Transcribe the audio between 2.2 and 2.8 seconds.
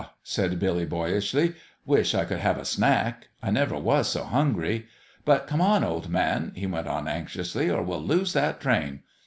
could have a